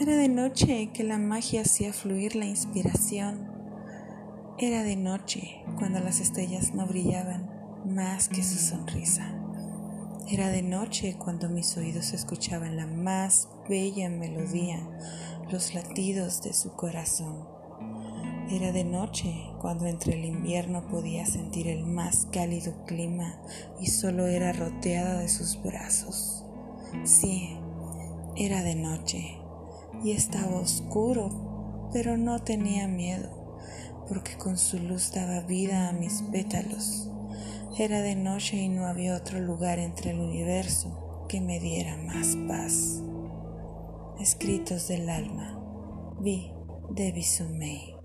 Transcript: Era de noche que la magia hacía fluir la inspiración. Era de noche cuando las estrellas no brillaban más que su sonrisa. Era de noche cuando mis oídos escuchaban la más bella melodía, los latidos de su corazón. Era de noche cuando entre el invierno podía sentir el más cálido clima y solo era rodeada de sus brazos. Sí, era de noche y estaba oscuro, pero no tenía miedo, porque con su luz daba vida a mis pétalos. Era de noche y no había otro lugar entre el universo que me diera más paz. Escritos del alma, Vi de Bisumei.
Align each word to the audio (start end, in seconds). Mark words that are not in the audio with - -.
Era 0.00 0.16
de 0.16 0.28
noche 0.28 0.90
que 0.92 1.04
la 1.04 1.18
magia 1.18 1.60
hacía 1.60 1.92
fluir 1.92 2.34
la 2.34 2.46
inspiración. 2.46 3.48
Era 4.58 4.82
de 4.82 4.96
noche 4.96 5.62
cuando 5.78 6.00
las 6.00 6.18
estrellas 6.18 6.74
no 6.74 6.84
brillaban 6.84 7.48
más 7.86 8.28
que 8.28 8.42
su 8.42 8.58
sonrisa. 8.58 9.32
Era 10.28 10.48
de 10.48 10.62
noche 10.62 11.14
cuando 11.16 11.48
mis 11.48 11.76
oídos 11.76 12.12
escuchaban 12.12 12.76
la 12.76 12.88
más 12.88 13.48
bella 13.68 14.10
melodía, 14.10 14.80
los 15.52 15.74
latidos 15.74 16.42
de 16.42 16.54
su 16.54 16.72
corazón. 16.72 17.46
Era 18.50 18.72
de 18.72 18.82
noche 18.82 19.32
cuando 19.60 19.86
entre 19.86 20.14
el 20.14 20.24
invierno 20.24 20.88
podía 20.88 21.24
sentir 21.24 21.68
el 21.68 21.86
más 21.86 22.26
cálido 22.32 22.84
clima 22.84 23.40
y 23.80 23.86
solo 23.86 24.26
era 24.26 24.52
rodeada 24.52 25.20
de 25.20 25.28
sus 25.28 25.62
brazos. 25.62 26.44
Sí, 27.04 27.56
era 28.34 28.64
de 28.64 28.74
noche 28.74 29.43
y 30.02 30.12
estaba 30.12 30.56
oscuro, 30.56 31.90
pero 31.92 32.16
no 32.16 32.40
tenía 32.42 32.88
miedo, 32.88 33.30
porque 34.08 34.36
con 34.36 34.58
su 34.58 34.78
luz 34.78 35.12
daba 35.12 35.40
vida 35.40 35.88
a 35.88 35.92
mis 35.92 36.22
pétalos. 36.22 37.10
Era 37.78 38.00
de 38.02 38.14
noche 38.14 38.56
y 38.56 38.68
no 38.68 38.86
había 38.86 39.16
otro 39.16 39.40
lugar 39.40 39.78
entre 39.78 40.10
el 40.10 40.20
universo 40.20 41.26
que 41.28 41.40
me 41.40 41.60
diera 41.60 41.96
más 41.96 42.36
paz. 42.48 43.02
Escritos 44.20 44.88
del 44.88 45.08
alma, 45.08 45.60
Vi 46.20 46.52
de 46.90 47.12
Bisumei. 47.12 48.03